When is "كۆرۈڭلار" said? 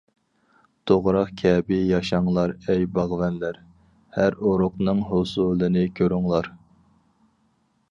6.01-6.53